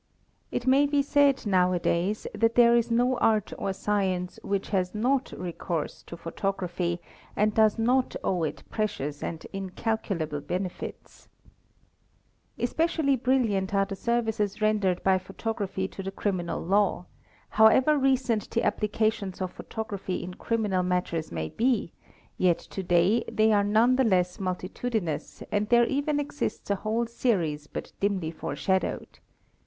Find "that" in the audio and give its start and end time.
2.33-2.55